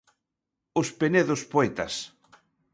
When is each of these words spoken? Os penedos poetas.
Os 0.79 0.89
penedos 0.99 1.41
poetas. 1.53 1.93